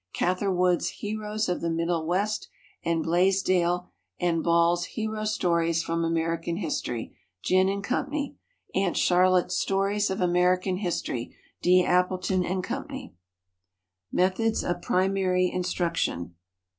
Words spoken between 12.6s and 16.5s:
& Co.). Methods of Primary Instruction.